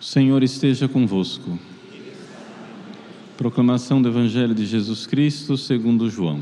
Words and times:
O 0.00 0.04
Senhor 0.04 0.44
esteja 0.44 0.86
convosco. 0.86 1.58
Proclamação 3.36 4.00
do 4.00 4.08
Evangelho 4.08 4.54
de 4.54 4.64
Jesus 4.64 5.08
Cristo 5.08 5.56
segundo 5.56 6.08
João. 6.08 6.40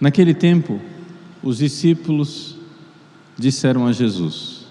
Naquele 0.00 0.32
tempo, 0.32 0.80
os 1.42 1.58
discípulos 1.58 2.56
disseram 3.36 3.86
a 3.86 3.92
Jesus: 3.92 4.64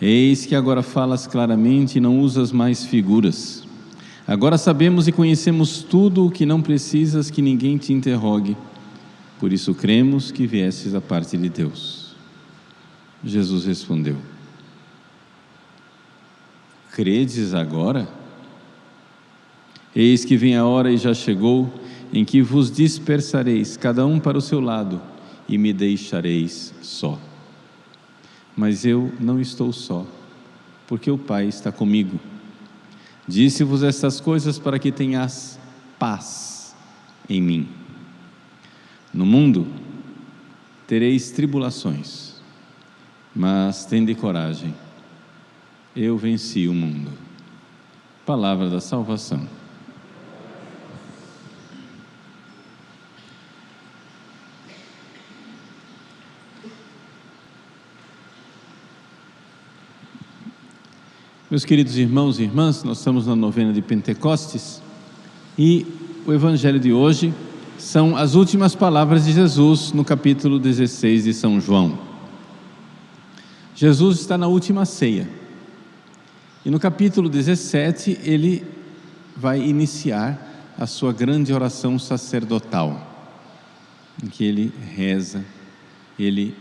Eis 0.00 0.46
que 0.46 0.54
agora 0.54 0.82
falas 0.82 1.26
claramente 1.26 1.98
e 1.98 2.00
não 2.00 2.20
usas 2.20 2.50
mais 2.50 2.86
figuras. 2.86 3.68
Agora 4.26 4.56
sabemos 4.56 5.06
e 5.06 5.12
conhecemos 5.12 5.82
tudo 5.82 6.26
o 6.26 6.30
que 6.30 6.46
não 6.46 6.62
precisas 6.62 7.30
que 7.30 7.42
ninguém 7.42 7.76
te 7.76 7.92
interrogue. 7.92 8.56
Por 9.38 9.52
isso 9.52 9.74
cremos 9.74 10.32
que 10.32 10.46
viesses 10.46 10.92
da 10.92 11.02
parte 11.02 11.36
de 11.36 11.50
Deus. 11.50 12.14
Jesus 13.22 13.66
respondeu: 13.66 14.16
Credes 16.94 17.52
agora? 17.54 18.08
Eis 19.96 20.24
que 20.24 20.36
vem 20.36 20.54
a 20.54 20.64
hora 20.64 20.92
e 20.92 20.96
já 20.96 21.12
chegou 21.12 21.68
em 22.12 22.24
que 22.24 22.40
vos 22.40 22.70
dispersareis, 22.70 23.76
cada 23.76 24.06
um 24.06 24.20
para 24.20 24.38
o 24.38 24.40
seu 24.40 24.60
lado, 24.60 25.02
e 25.48 25.58
me 25.58 25.72
deixareis 25.72 26.72
só. 26.80 27.18
Mas 28.56 28.84
eu 28.84 29.12
não 29.18 29.40
estou 29.40 29.72
só, 29.72 30.06
porque 30.86 31.10
o 31.10 31.18
Pai 31.18 31.48
está 31.48 31.72
comigo. 31.72 32.20
Disse-vos 33.26 33.82
estas 33.82 34.20
coisas 34.20 34.56
para 34.56 34.78
que 34.78 34.92
tenhas 34.92 35.58
paz 35.98 36.76
em 37.28 37.42
mim. 37.42 37.68
No 39.12 39.26
mundo 39.26 39.66
tereis 40.86 41.32
tribulações, 41.32 42.34
mas 43.34 43.84
tende 43.84 44.14
coragem 44.14 44.72
eu 45.96 46.16
venci 46.16 46.66
o 46.66 46.74
mundo. 46.74 47.10
Palavra 48.26 48.68
da 48.68 48.80
salvação. 48.80 49.46
Meus 61.48 61.64
queridos 61.64 61.96
irmãos 61.96 62.40
e 62.40 62.42
irmãs, 62.42 62.82
nós 62.82 62.98
estamos 62.98 63.28
na 63.28 63.36
novena 63.36 63.72
de 63.72 63.80
Pentecostes 63.80 64.82
e 65.56 65.86
o 66.26 66.32
evangelho 66.32 66.80
de 66.80 66.92
hoje 66.92 67.32
são 67.78 68.16
as 68.16 68.34
últimas 68.34 68.74
palavras 68.74 69.26
de 69.26 69.32
Jesus 69.32 69.92
no 69.92 70.04
capítulo 70.04 70.58
16 70.58 71.24
de 71.24 71.34
São 71.34 71.60
João. 71.60 71.96
Jesus 73.76 74.18
está 74.18 74.36
na 74.36 74.48
última 74.48 74.84
ceia. 74.84 75.43
E 76.64 76.70
no 76.70 76.80
capítulo 76.80 77.28
17, 77.28 78.20
ele 78.22 78.64
vai 79.36 79.60
iniciar 79.60 80.72
a 80.78 80.86
sua 80.86 81.12
grande 81.12 81.52
oração 81.52 81.98
sacerdotal, 81.98 83.30
em 84.22 84.28
que 84.28 84.44
ele 84.44 84.72
reza, 84.94 85.44
ele 86.18 86.56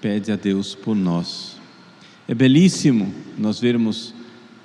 pede 0.00 0.32
a 0.32 0.36
Deus 0.36 0.74
por 0.74 0.96
nós. 0.96 1.56
É 2.26 2.34
belíssimo 2.34 3.14
nós 3.38 3.60
vermos 3.60 4.12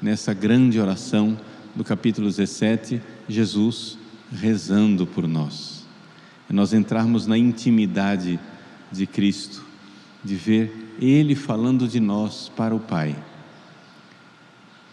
nessa 0.02 0.34
grande 0.34 0.80
oração 0.80 1.38
do 1.76 1.84
capítulo 1.84 2.28
17 2.28 3.00
Jesus 3.28 3.96
rezando 4.32 5.06
por 5.06 5.28
nós. 5.28 5.86
É 6.50 6.54
nós 6.54 6.74
entrarmos 6.74 7.28
na 7.28 7.38
intimidade 7.38 8.40
de 8.92 9.06
Cristo, 9.06 9.64
de 10.24 10.36
ver 10.36 10.96
Ele 11.00 11.36
falando 11.36 11.88
de 11.88 12.00
nós 12.00 12.52
para 12.56 12.74
o 12.74 12.80
Pai. 12.80 13.16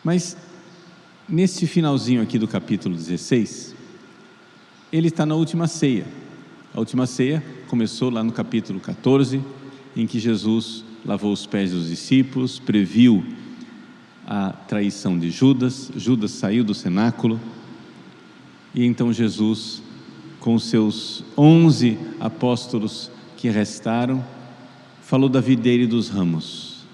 Mas 0.07 0.37
neste 1.29 1.67
finalzinho 1.67 2.23
aqui 2.23 2.39
do 2.39 2.47
capítulo 2.47 2.95
16, 2.95 3.75
ele 4.93 5.09
está 5.09 5.27
na 5.27 5.35
última 5.35 5.67
ceia. 5.67 6.07
A 6.73 6.79
última 6.79 7.09
ceia 7.09 7.45
começou 7.67 8.09
lá 8.09 8.23
no 8.23 8.31
capítulo 8.31 8.79
14, 8.79 9.43
em 9.97 10.07
que 10.07 10.21
Jesus 10.21 10.85
lavou 11.05 11.33
os 11.33 11.45
pés 11.45 11.73
dos 11.73 11.89
discípulos, 11.89 12.61
previu 12.61 13.27
a 14.25 14.53
traição 14.53 15.19
de 15.19 15.29
Judas, 15.29 15.91
Judas 15.97 16.31
saiu 16.31 16.63
do 16.63 16.73
cenáculo, 16.73 17.41
e 18.73 18.85
então 18.85 19.13
Jesus, 19.13 19.83
com 20.39 20.55
os 20.55 20.71
seus 20.71 21.25
onze 21.37 21.99
apóstolos 22.21 23.11
que 23.37 23.51
restaram, 23.51 24.25
falou 25.03 25.29
da 25.29 25.41
videira 25.41 25.83
e 25.83 25.87
dos 25.89 26.09
ramos: 26.09 26.87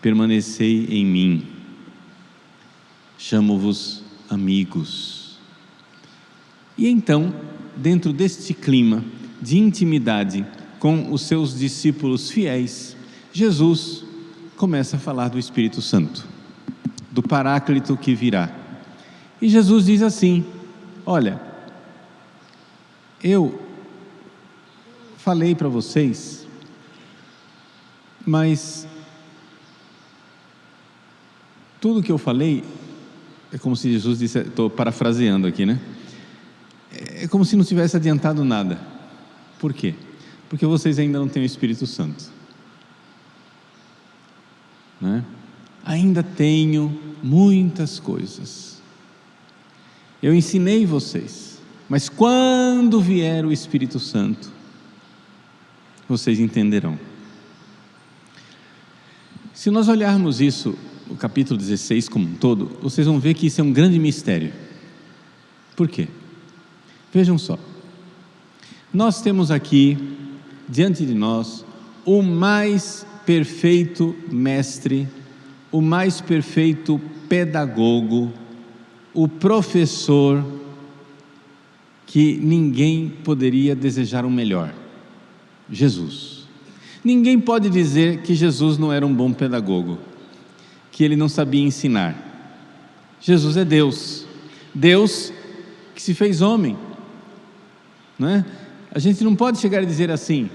permanecei 0.00 0.86
em 0.86 1.04
mim 1.04 1.53
chamo-vos 3.26 4.02
amigos. 4.28 5.38
E 6.76 6.86
então, 6.86 7.34
dentro 7.74 8.12
deste 8.12 8.52
clima 8.52 9.02
de 9.40 9.58
intimidade 9.58 10.46
com 10.78 11.10
os 11.10 11.22
seus 11.22 11.58
discípulos 11.58 12.30
fiéis, 12.30 12.94
Jesus 13.32 14.04
começa 14.58 14.96
a 14.96 15.00
falar 15.00 15.28
do 15.28 15.38
Espírito 15.38 15.80
Santo, 15.80 16.22
do 17.10 17.22
Paráclito 17.22 17.96
que 17.96 18.14
virá. 18.14 18.54
E 19.40 19.48
Jesus 19.48 19.86
diz 19.86 20.02
assim: 20.02 20.44
Olha, 21.06 21.40
eu 23.22 23.58
falei 25.16 25.54
para 25.54 25.68
vocês, 25.68 26.46
mas 28.26 28.86
tudo 31.80 32.02
que 32.02 32.12
eu 32.12 32.18
falei 32.18 32.62
é 33.54 33.58
como 33.58 33.76
se 33.76 33.88
Jesus 33.92 34.18
disse, 34.18 34.40
estou 34.40 34.68
parafraseando 34.68 35.46
aqui, 35.46 35.64
né? 35.64 35.78
É 36.90 37.28
como 37.28 37.44
se 37.44 37.54
não 37.54 37.64
tivesse 37.64 37.96
adiantado 37.96 38.44
nada. 38.44 38.80
Por 39.60 39.72
quê? 39.72 39.94
Porque 40.48 40.66
vocês 40.66 40.98
ainda 40.98 41.20
não 41.20 41.28
têm 41.28 41.40
o 41.40 41.46
Espírito 41.46 41.86
Santo. 41.86 42.24
Né? 45.00 45.24
Ainda 45.84 46.20
tenho 46.20 47.00
muitas 47.22 48.00
coisas. 48.00 48.82
Eu 50.20 50.34
ensinei 50.34 50.84
vocês, 50.84 51.60
mas 51.88 52.08
quando 52.08 53.00
vier 53.00 53.46
o 53.46 53.52
Espírito 53.52 54.00
Santo, 54.00 54.50
vocês 56.08 56.40
entenderão. 56.40 56.98
Se 59.52 59.70
nós 59.70 59.86
olharmos 59.86 60.40
isso 60.40 60.76
o 61.10 61.14
capítulo 61.14 61.58
16 61.58 62.08
como 62.08 62.26
um 62.26 62.34
todo, 62.34 62.70
vocês 62.82 63.06
vão 63.06 63.18
ver 63.18 63.34
que 63.34 63.46
isso 63.46 63.60
é 63.60 63.64
um 63.64 63.72
grande 63.72 63.98
mistério. 63.98 64.52
Por 65.76 65.88
quê? 65.88 66.08
Vejam 67.12 67.36
só. 67.36 67.58
Nós 68.92 69.20
temos 69.20 69.50
aqui, 69.50 69.98
diante 70.68 71.04
de 71.04 71.14
nós, 71.14 71.64
o 72.04 72.22
mais 72.22 73.06
perfeito 73.26 74.14
mestre, 74.30 75.08
o 75.70 75.80
mais 75.80 76.20
perfeito 76.20 77.00
pedagogo, 77.28 78.32
o 79.12 79.26
professor 79.26 80.44
que 82.06 82.36
ninguém 82.36 83.08
poderia 83.24 83.74
desejar 83.74 84.24
um 84.24 84.30
melhor: 84.30 84.72
Jesus. 85.70 86.44
Ninguém 87.04 87.38
pode 87.38 87.68
dizer 87.68 88.22
que 88.22 88.34
Jesus 88.34 88.78
não 88.78 88.92
era 88.92 89.06
um 89.06 89.12
bom 89.12 89.32
pedagogo 89.32 89.98
que 90.94 91.02
ele 91.02 91.16
não 91.16 91.28
sabia 91.28 91.60
ensinar. 91.60 92.16
Jesus 93.20 93.56
é 93.56 93.64
Deus, 93.64 94.24
Deus 94.72 95.32
que 95.92 96.00
se 96.00 96.14
fez 96.14 96.40
homem, 96.40 96.78
não 98.16 98.28
é? 98.28 98.44
A 98.92 99.00
gente 99.00 99.24
não 99.24 99.34
pode 99.34 99.58
chegar 99.58 99.82
e 99.82 99.86
dizer 99.86 100.08
assim: 100.08 100.48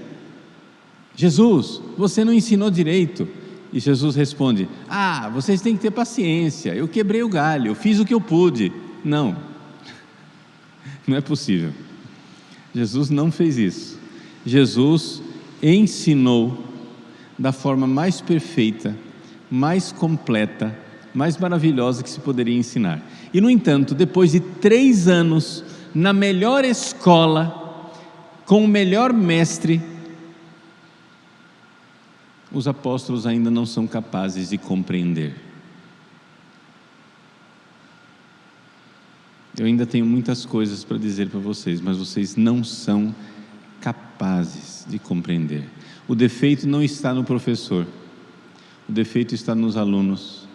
Jesus, 1.14 1.82
você 1.96 2.24
não 2.24 2.32
ensinou 2.32 2.70
direito. 2.70 3.28
E 3.70 3.78
Jesus 3.78 4.16
responde: 4.16 4.66
Ah, 4.88 5.28
vocês 5.28 5.60
têm 5.60 5.76
que 5.76 5.82
ter 5.82 5.90
paciência. 5.90 6.74
Eu 6.74 6.88
quebrei 6.88 7.22
o 7.22 7.28
galho, 7.28 7.68
eu 7.68 7.74
fiz 7.74 8.00
o 8.00 8.04
que 8.04 8.14
eu 8.14 8.20
pude. 8.20 8.72
Não, 9.04 9.36
não 11.06 11.18
é 11.18 11.20
possível. 11.20 11.72
Jesus 12.74 13.10
não 13.10 13.30
fez 13.30 13.58
isso. 13.58 13.98
Jesus 14.46 15.22
ensinou 15.62 16.64
da 17.38 17.52
forma 17.52 17.86
mais 17.86 18.22
perfeita 18.22 18.96
mais 19.50 19.90
completa, 19.90 20.76
mais 21.12 21.36
maravilhosa 21.36 22.02
que 22.02 22.10
se 22.10 22.20
poderia 22.20 22.56
ensinar. 22.56 23.02
E, 23.34 23.40
no 23.40 23.50
entanto, 23.50 23.94
depois 23.94 24.32
de 24.32 24.40
três 24.40 25.08
anos 25.08 25.64
na 25.94 26.12
melhor 26.12 26.64
escola, 26.64 27.90
com 28.46 28.64
o 28.64 28.68
melhor 28.68 29.12
mestre, 29.12 29.82
os 32.52 32.66
apóstolos 32.66 33.26
ainda 33.26 33.50
não 33.50 33.64
são 33.66 33.86
capazes 33.86 34.50
de 34.50 34.58
compreender. 34.58 35.34
Eu 39.58 39.66
ainda 39.66 39.84
tenho 39.84 40.06
muitas 40.06 40.46
coisas 40.46 40.84
para 40.84 40.96
dizer 40.96 41.28
para 41.28 41.38
vocês, 41.38 41.80
mas 41.80 41.98
vocês 41.98 42.34
não 42.34 42.64
são 42.64 43.14
capazes 43.80 44.86
de 44.88 44.98
compreender. 44.98 45.64
O 46.08 46.14
defeito 46.14 46.66
não 46.66 46.82
está 46.82 47.12
no 47.12 47.24
professor. 47.24 47.86
O 48.90 48.92
defeito 48.92 49.36
está 49.36 49.54
nos 49.54 49.76
alunos. 49.76 50.48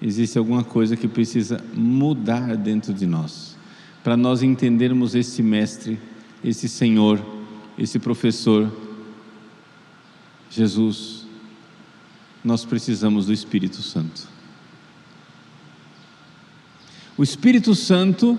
Existe 0.00 0.38
alguma 0.38 0.62
coisa 0.62 0.96
que 0.96 1.08
precisa 1.08 1.60
mudar 1.74 2.56
dentro 2.56 2.94
de 2.94 3.06
nós, 3.06 3.56
para 4.04 4.16
nós 4.16 4.40
entendermos 4.40 5.16
esse 5.16 5.42
mestre, 5.42 5.98
esse 6.44 6.68
Senhor, 6.68 7.20
esse 7.76 7.98
professor, 7.98 8.72
Jesus. 10.48 11.26
Nós 12.44 12.64
precisamos 12.64 13.26
do 13.26 13.32
Espírito 13.32 13.82
Santo. 13.82 14.28
O 17.16 17.24
Espírito 17.24 17.74
Santo 17.74 18.38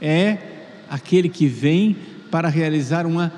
é 0.00 0.38
aquele 0.88 1.28
que 1.28 1.48
vem 1.48 1.96
para 2.30 2.48
realizar 2.48 3.04
uma 3.04 3.32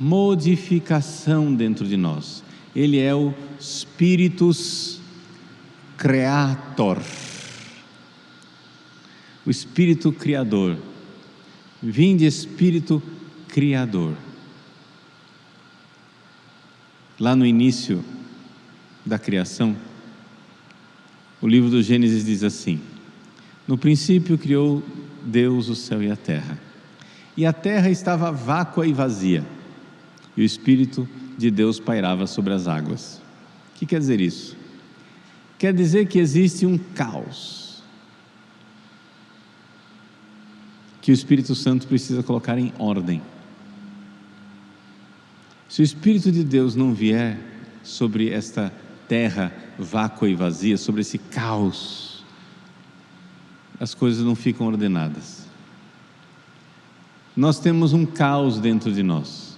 modificação 0.00 1.54
dentro 1.54 1.86
de 1.86 1.96
nós. 1.96 2.47
Ele 2.78 3.00
é 3.00 3.12
o 3.12 3.34
Spiritus 3.60 5.00
Creator. 5.96 7.02
O 9.44 9.50
Espírito 9.50 10.12
Criador. 10.12 10.78
Vinde 11.82 12.24
Espírito 12.24 13.02
Criador. 13.48 14.14
Lá 17.18 17.34
no 17.34 17.44
início 17.44 18.04
da 19.04 19.18
criação, 19.18 19.76
o 21.42 21.48
livro 21.48 21.70
do 21.70 21.82
Gênesis 21.82 22.24
diz 22.24 22.44
assim: 22.44 22.80
No 23.66 23.76
princípio 23.76 24.38
criou 24.38 24.84
Deus 25.24 25.68
o 25.68 25.74
céu 25.74 26.00
e 26.00 26.12
a 26.12 26.16
terra. 26.16 26.56
E 27.36 27.44
a 27.44 27.52
terra 27.52 27.90
estava 27.90 28.30
vácua 28.30 28.86
e 28.86 28.92
vazia, 28.92 29.44
e 30.38 30.40
o 30.40 30.44
Espírito 30.44 31.08
de 31.36 31.50
Deus 31.50 31.80
pairava 31.80 32.24
sobre 32.24 32.54
as 32.54 32.68
águas. 32.68 33.20
O 33.74 33.78
que 33.80 33.84
quer 33.84 33.98
dizer 33.98 34.20
isso? 34.20 34.56
Quer 35.58 35.74
dizer 35.74 36.06
que 36.06 36.20
existe 36.20 36.64
um 36.64 36.78
caos 36.78 37.82
que 41.02 41.10
o 41.10 41.12
Espírito 41.12 41.56
Santo 41.56 41.88
precisa 41.88 42.22
colocar 42.22 42.56
em 42.56 42.72
ordem. 42.78 43.20
Se 45.68 45.82
o 45.82 45.84
Espírito 45.84 46.30
de 46.30 46.44
Deus 46.44 46.76
não 46.76 46.94
vier 46.94 47.36
sobre 47.82 48.30
esta 48.30 48.72
terra 49.08 49.52
vácua 49.76 50.28
e 50.28 50.36
vazia, 50.36 50.76
sobre 50.76 51.00
esse 51.00 51.18
caos, 51.18 52.24
as 53.80 53.92
coisas 53.92 54.24
não 54.24 54.36
ficam 54.36 54.68
ordenadas. 54.68 55.48
Nós 57.36 57.58
temos 57.58 57.92
um 57.92 58.06
caos 58.06 58.60
dentro 58.60 58.92
de 58.92 59.02
nós. 59.02 59.57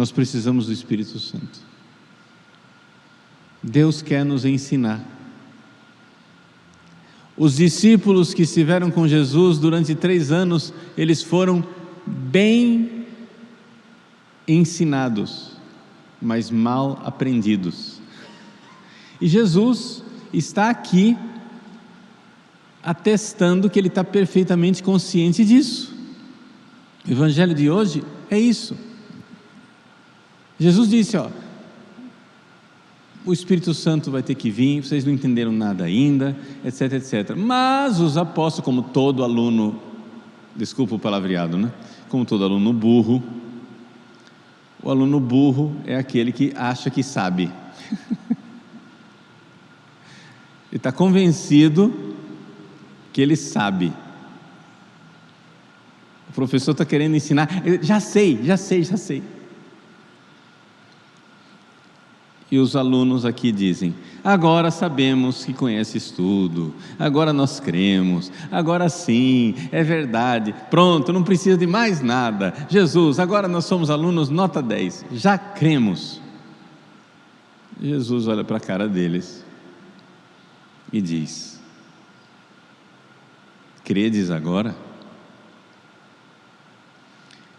Nós 0.00 0.10
precisamos 0.10 0.64
do 0.64 0.72
Espírito 0.72 1.18
Santo. 1.18 1.60
Deus 3.62 4.00
quer 4.00 4.24
nos 4.24 4.46
ensinar. 4.46 5.06
Os 7.36 7.56
discípulos 7.56 8.32
que 8.32 8.44
estiveram 8.44 8.90
com 8.90 9.06
Jesus 9.06 9.58
durante 9.58 9.94
três 9.94 10.32
anos, 10.32 10.72
eles 10.96 11.22
foram 11.22 11.62
bem 12.06 13.04
ensinados, 14.48 15.50
mas 16.18 16.50
mal 16.50 17.02
aprendidos. 17.04 18.00
E 19.20 19.28
Jesus 19.28 20.02
está 20.32 20.70
aqui 20.70 21.14
atestando 22.82 23.68
que 23.68 23.78
ele 23.78 23.88
está 23.88 24.02
perfeitamente 24.02 24.82
consciente 24.82 25.44
disso. 25.44 25.94
O 27.06 27.12
Evangelho 27.12 27.54
de 27.54 27.68
hoje 27.68 28.02
é 28.30 28.40
isso. 28.40 28.88
Jesus 30.60 30.90
disse: 30.90 31.16
Ó, 31.16 31.30
o 33.24 33.32
Espírito 33.32 33.72
Santo 33.72 34.10
vai 34.10 34.22
ter 34.22 34.34
que 34.34 34.50
vir, 34.50 34.82
vocês 34.82 35.06
não 35.06 35.12
entenderam 35.12 35.50
nada 35.50 35.84
ainda, 35.84 36.36
etc, 36.62 36.92
etc. 36.92 37.34
Mas 37.34 37.98
os 37.98 38.18
apóstolos, 38.18 38.64
como 38.64 38.82
todo 38.82 39.24
aluno, 39.24 39.80
desculpa 40.54 40.94
o 40.94 40.98
palavreado, 40.98 41.56
né? 41.56 41.72
Como 42.10 42.26
todo 42.26 42.44
aluno 42.44 42.74
burro, 42.74 43.22
o 44.82 44.90
aluno 44.90 45.18
burro 45.18 45.74
é 45.86 45.96
aquele 45.96 46.30
que 46.30 46.52
acha 46.54 46.90
que 46.90 47.02
sabe. 47.02 47.50
ele 50.70 50.76
está 50.76 50.92
convencido 50.92 52.14
que 53.12 53.22
ele 53.22 53.36
sabe. 53.36 53.92
O 56.28 56.32
professor 56.32 56.72
está 56.72 56.84
querendo 56.84 57.16
ensinar, 57.16 57.48
já 57.80 57.98
sei, 57.98 58.40
já 58.42 58.56
sei, 58.56 58.84
já 58.84 58.96
sei. 58.96 59.39
E 62.50 62.58
os 62.58 62.74
alunos 62.74 63.24
aqui 63.24 63.52
dizem: 63.52 63.94
agora 64.24 64.70
sabemos 64.70 65.44
que 65.44 65.54
conheces 65.54 66.10
tudo, 66.10 66.74
agora 66.98 67.32
nós 67.32 67.60
cremos, 67.60 68.32
agora 68.50 68.88
sim, 68.88 69.54
é 69.70 69.82
verdade, 69.84 70.54
pronto, 70.68 71.12
não 71.12 71.22
precisa 71.22 71.56
de 71.56 71.66
mais 71.66 72.00
nada. 72.00 72.52
Jesus, 72.68 73.20
agora 73.20 73.46
nós 73.46 73.66
somos 73.66 73.88
alunos 73.88 74.28
nota 74.28 74.60
10, 74.60 75.06
já 75.12 75.38
cremos. 75.38 76.20
Jesus 77.80 78.26
olha 78.26 78.44
para 78.44 78.56
a 78.56 78.60
cara 78.60 78.88
deles 78.88 79.44
e 80.92 81.00
diz: 81.00 81.60
Credes 83.84 84.30
agora? 84.30 84.74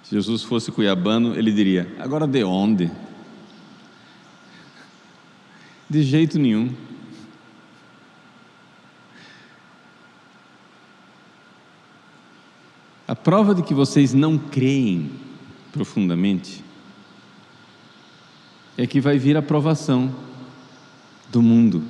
Se 0.03 0.15
Jesus 0.15 0.43
fosse 0.43 0.71
cuiabano, 0.71 1.33
ele 1.35 1.51
diria: 1.51 1.95
Agora 1.97 2.27
de 2.27 2.43
onde? 2.43 2.91
De 5.91 6.03
jeito 6.03 6.39
nenhum. 6.39 6.73
A 13.05 13.13
prova 13.13 13.53
de 13.53 13.61
que 13.61 13.73
vocês 13.73 14.13
não 14.13 14.37
creem 14.37 15.11
profundamente 15.73 16.63
é 18.77 18.87
que 18.87 19.01
vai 19.01 19.17
vir 19.17 19.35
a 19.35 19.41
provação 19.41 20.15
do 21.29 21.41
mundo. 21.41 21.83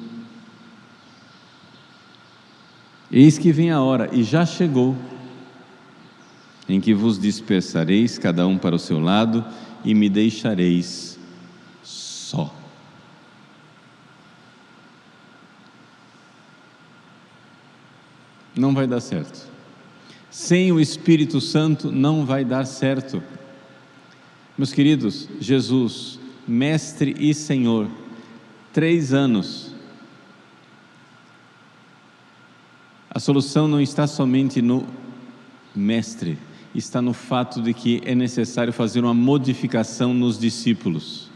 Eis 3.12 3.38
que 3.38 3.52
vem 3.52 3.70
a 3.70 3.82
hora, 3.82 4.10
e 4.12 4.24
já 4.24 4.48
chegou, 4.48 4.98
em 6.68 6.82
que 6.82 6.92
vos 6.92 7.20
dispersareis, 7.20 8.18
cada 8.18 8.48
um 8.48 8.58
para 8.58 8.76
o 8.76 8.80
seu 8.80 9.00
lado, 9.00 9.46
e 9.86 9.94
me 9.94 10.10
deixareis 10.10 11.20
só. 11.84 12.61
Não 18.56 18.74
vai 18.74 18.86
dar 18.86 19.00
certo. 19.00 19.50
Sem 20.30 20.72
o 20.72 20.80
Espírito 20.80 21.42
Santo 21.42 21.92
não 21.92 22.26
vai 22.26 22.46
dar 22.46 22.66
certo. 22.66 23.22
Meus 24.58 24.72
queridos, 24.74 25.28
Jesus, 25.40 26.20
Mestre 26.48 27.16
e 27.18 27.34
Senhor, 27.34 27.90
três 28.72 29.14
anos. 29.14 29.74
A 33.10 33.20
solução 33.20 33.68
não 33.68 33.82
está 33.82 34.08
somente 34.08 34.62
no 34.62 34.86
Mestre, 35.76 36.38
está 36.76 37.02
no 37.02 37.14
fato 37.14 37.62
de 37.62 37.74
que 37.74 38.02
é 38.06 38.14
necessário 38.14 38.72
fazer 38.72 39.04
uma 39.04 39.14
modificação 39.14 40.14
nos 40.14 40.38
discípulos, 40.38 41.31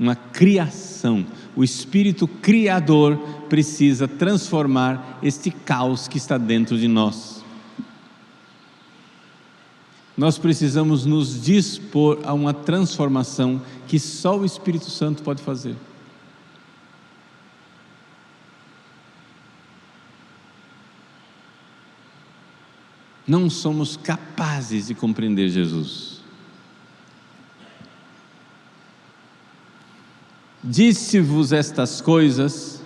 uma 0.00 0.16
criação 0.16 1.26
o 1.54 1.64
Espírito 1.64 2.28
Criador 2.28 3.16
precisa 3.48 4.06
transformar 4.06 5.18
este 5.22 5.50
caos 5.50 6.06
que 6.06 6.16
está 6.16 6.38
dentro 6.38 6.78
de 6.78 6.86
nós. 6.86 7.44
Nós 10.16 10.38
precisamos 10.38 11.04
nos 11.04 11.42
dispor 11.42 12.20
a 12.24 12.32
uma 12.32 12.52
transformação 12.52 13.60
que 13.86 13.98
só 13.98 14.38
o 14.38 14.44
Espírito 14.44 14.90
Santo 14.90 15.22
pode 15.22 15.42
fazer. 15.42 15.76
Não 23.26 23.48
somos 23.48 23.96
capazes 23.96 24.88
de 24.88 24.94
compreender 24.94 25.48
Jesus. 25.48 26.19
Disse-vos 30.62 31.52
estas 31.52 32.00
coisas 32.00 32.82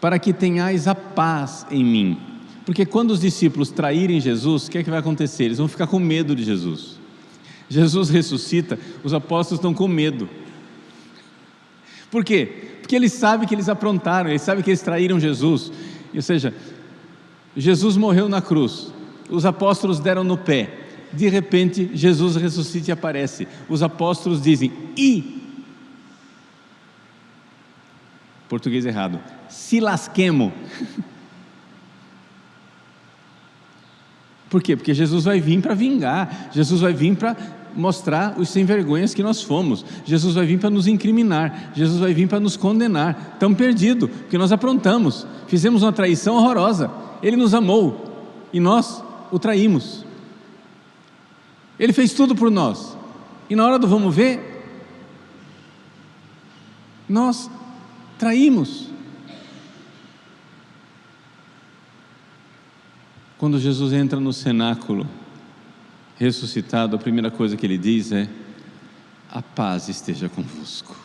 para 0.00 0.18
que 0.18 0.32
tenhais 0.32 0.88
a 0.88 0.94
paz 0.94 1.66
em 1.70 1.84
mim. 1.84 2.20
Porque 2.64 2.84
quando 2.84 3.12
os 3.12 3.20
discípulos 3.20 3.70
traírem 3.70 4.20
Jesus, 4.20 4.66
o 4.66 4.70
que 4.70 4.78
é 4.78 4.82
que 4.82 4.90
vai 4.90 4.98
acontecer? 4.98 5.44
Eles 5.44 5.58
vão 5.58 5.68
ficar 5.68 5.86
com 5.86 5.98
medo 5.98 6.36
de 6.36 6.44
Jesus. 6.44 6.98
Jesus 7.68 8.08
ressuscita, 8.08 8.78
os 9.04 9.14
apóstolos 9.14 9.58
estão 9.58 9.74
com 9.74 9.86
medo. 9.86 10.28
Por 12.10 12.24
quê? 12.24 12.78
Porque 12.80 12.96
eles 12.96 13.12
sabem 13.12 13.46
que 13.46 13.54
eles 13.54 13.68
aprontaram, 13.68 14.30
eles 14.30 14.42
sabem 14.42 14.64
que 14.64 14.70
eles 14.70 14.80
traíram 14.80 15.20
Jesus. 15.20 15.70
Ou 16.14 16.22
seja, 16.22 16.54
Jesus 17.56 17.96
morreu 17.96 18.28
na 18.28 18.40
cruz, 18.40 18.92
os 19.28 19.44
apóstolos 19.44 20.00
deram 20.00 20.24
no 20.24 20.38
pé, 20.38 20.87
de 21.12 21.28
repente 21.28 21.90
Jesus 21.94 22.36
ressuscita 22.36 22.90
e 22.90 22.92
aparece. 22.92 23.48
Os 23.68 23.82
apóstolos 23.82 24.42
dizem: 24.42 24.72
"E 24.96 25.38
Português 28.48 28.86
errado. 28.86 29.20
Se 29.48 29.78
lasquemo. 29.78 30.52
Por 34.48 34.62
quê? 34.62 34.74
Porque 34.74 34.94
Jesus 34.94 35.24
vai 35.24 35.40
vir 35.40 35.60
para 35.60 35.74
vingar. 35.74 36.48
Jesus 36.52 36.80
vai 36.80 36.94
vir 36.94 37.14
para 37.14 37.36
mostrar 37.76 38.38
os 38.38 38.48
sem 38.48 38.64
vergonhas 38.64 39.12
que 39.12 39.22
nós 39.22 39.42
fomos. 39.42 39.84
Jesus 40.06 40.34
vai 40.34 40.46
vir 40.46 40.58
para 40.58 40.70
nos 40.70 40.86
incriminar. 40.86 41.72
Jesus 41.74 42.00
vai 42.00 42.14
vir 42.14 42.26
para 42.26 42.40
nos 42.40 42.56
condenar. 42.56 43.32
Estamos 43.34 43.58
perdidos, 43.58 44.08
porque 44.08 44.38
nós 44.38 44.50
aprontamos. 44.50 45.26
Fizemos 45.46 45.82
uma 45.82 45.92
traição 45.92 46.36
horrorosa. 46.36 46.90
Ele 47.22 47.36
nos 47.36 47.52
amou 47.52 48.48
e 48.50 48.58
nós 48.58 49.04
o 49.30 49.38
traímos. 49.38 50.07
Ele 51.78 51.92
fez 51.92 52.12
tudo 52.12 52.34
por 52.34 52.50
nós. 52.50 52.96
E 53.48 53.54
na 53.56 53.64
hora 53.64 53.78
do 53.78 53.86
vamos 53.86 54.14
ver, 54.14 54.48
nós 57.08 57.50
traímos. 58.18 58.88
Quando 63.38 63.58
Jesus 63.58 63.92
entra 63.92 64.18
no 64.18 64.32
cenáculo, 64.32 65.06
ressuscitado, 66.16 66.96
a 66.96 66.98
primeira 66.98 67.30
coisa 67.30 67.56
que 67.56 67.64
ele 67.64 67.78
diz 67.78 68.10
é: 68.10 68.28
A 69.30 69.40
paz 69.40 69.88
esteja 69.88 70.28
convosco. 70.28 70.96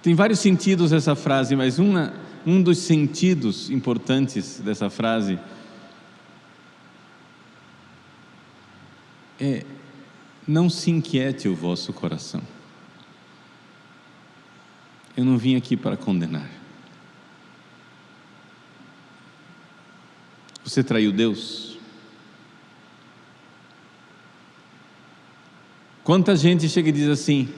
Tem 0.00 0.14
vários 0.14 0.38
sentidos 0.38 0.92
essa 0.92 1.16
frase, 1.16 1.56
mas 1.56 1.78
uma, 1.78 2.12
um 2.46 2.62
dos 2.62 2.78
sentidos 2.78 3.70
importantes 3.70 4.60
dessa 4.60 4.90
frase 4.90 5.38
é 9.40 9.64
não 10.46 10.68
se 10.68 10.90
inquiete 10.90 11.48
o 11.48 11.54
vosso 11.54 11.92
coração. 11.92 12.42
Eu 15.16 15.24
não 15.24 15.38
vim 15.38 15.56
aqui 15.56 15.76
para 15.76 15.96
condenar. 15.96 16.50
Você 20.62 20.82
traiu 20.82 21.12
Deus? 21.12 21.78
Quanta 26.02 26.36
gente 26.36 26.68
chega 26.68 26.90
e 26.90 26.92
diz 26.92 27.08
assim, 27.08 27.48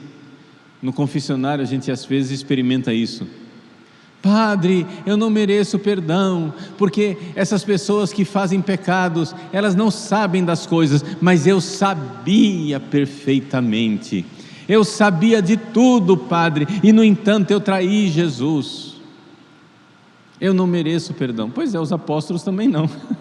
no 0.81 0.93
confessionário 0.93 1.61
a 1.61 1.67
gente 1.67 1.91
às 1.91 2.05
vezes 2.05 2.31
experimenta 2.31 2.93
isso. 2.93 3.27
Padre, 4.27 4.85
eu 5.05 5.15
não 5.15 5.29
mereço 5.29 5.79
perdão, 5.79 6.53
porque 6.77 7.17
essas 7.33 7.63
pessoas 7.63 8.11
que 8.11 8.25
fazem 8.25 8.61
pecados, 8.61 9.33
elas 9.53 9.73
não 9.73 9.89
sabem 9.89 10.43
das 10.43 10.65
coisas, 10.65 11.03
mas 11.21 11.47
eu 11.47 11.61
sabia 11.61 12.77
perfeitamente. 12.77 14.25
Eu 14.67 14.83
sabia 14.83 15.41
de 15.41 15.55
tudo, 15.55 16.17
Padre, 16.17 16.67
e 16.83 16.91
no 16.91 17.05
entanto 17.05 17.51
eu 17.51 17.61
traí 17.61 18.09
Jesus. 18.09 18.97
Eu 20.41 20.53
não 20.53 20.67
mereço 20.67 21.13
perdão. 21.13 21.49
Pois 21.49 21.73
é, 21.73 21.79
os 21.79 21.93
apóstolos 21.93 22.43
também 22.43 22.67
não. 22.67 22.89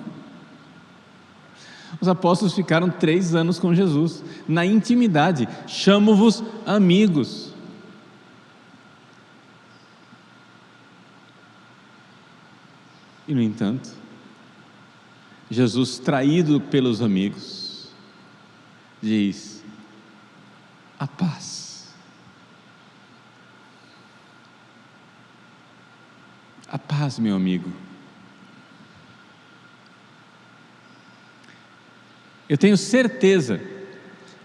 Os 1.99 2.09
apóstolos 2.09 2.53
ficaram 2.53 2.91
três 2.91 3.35
anos 3.35 3.59
com 3.59 3.75
Jesus, 3.75 4.23
na 4.47 4.67
intimidade. 4.67 5.49
Chamo-vos 5.67 6.45
amigos. 6.67 7.55
E 13.29 13.35
no 13.35 13.43
entanto, 13.43 13.91
Jesus, 15.51 15.99
traído 15.99 16.61
pelos 16.61 17.03
amigos, 17.03 17.89
diz: 19.03 19.65
a 20.99 21.07
paz. 21.07 21.95
A 26.69 26.79
paz, 26.79 27.19
meu 27.19 27.37
amigo. 27.37 27.71
Eu 32.49 32.57
tenho 32.57 32.77
certeza 32.77 33.61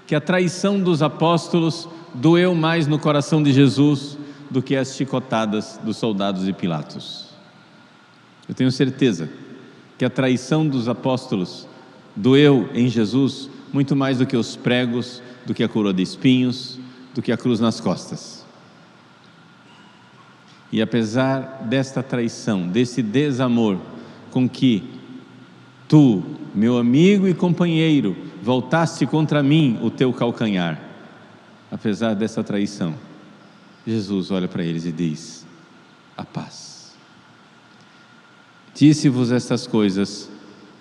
que 0.08 0.16
a 0.16 0.22
traição 0.22 0.80
dos 0.80 1.02
apóstolos 1.02 1.88
doeu 2.14 2.54
mais 2.54 2.88
no 2.88 3.00
coração 3.00 3.42
de 3.42 3.54
Jesus 3.54 4.18
do 4.50 4.62
que 4.62 4.76
as 4.76 4.96
chicotadas 4.96 5.80
dos 5.84 5.98
soldados 5.98 6.44
de 6.44 6.52
Pilatos. 6.52 7.31
Eu 8.48 8.56
tenho 8.56 8.72
certeza 8.72 9.30
que 9.98 10.06
a 10.06 10.10
traição 10.10 10.68
dos 10.68 10.90
apóstolos 10.90 11.68
doeu 12.16 12.70
em 12.74 12.88
Jesus 12.88 13.50
muito 13.72 13.96
mais 13.96 14.18
do 14.18 14.26
que 14.26 14.36
os 14.36 14.56
pregos, 14.56 15.22
do 15.46 15.54
que 15.54 15.64
a 15.64 15.70
coroa 15.70 15.94
de 15.94 16.02
espinhos, 16.02 16.80
do 17.14 17.22
que 17.22 17.32
a 17.32 17.38
cruz 17.38 17.60
nas 17.60 17.80
costas. 17.80 18.46
E 20.72 20.82
apesar 20.82 21.64
desta 21.66 22.02
traição, 22.02 22.68
desse 22.68 23.02
desamor 23.02 23.78
com 24.32 24.48
que 24.48 24.84
tu, 25.88 26.24
meu 26.56 26.78
amigo 26.78 27.28
e 27.28 27.34
companheiro, 27.34 28.16
voltaste 28.42 29.06
contra 29.06 29.44
mim 29.44 29.78
o 29.82 29.90
teu 29.90 30.14
calcanhar, 30.14 30.82
apesar 31.70 32.14
dessa 32.14 32.44
traição, 32.44 32.96
Jesus 33.86 34.32
olha 34.32 34.48
para 34.48 34.64
eles 34.64 34.86
e 34.86 34.92
diz: 34.92 35.46
a 36.16 36.24
paz. 36.24 36.71
Disse-vos 38.82 39.32
estas 39.32 39.68
coisas 39.68 40.28